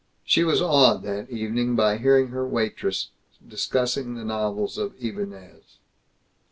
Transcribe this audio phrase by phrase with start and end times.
[0.25, 3.11] She was awed that evening by hearing her waitress
[3.47, 5.77] discussing the novels of Ibanez.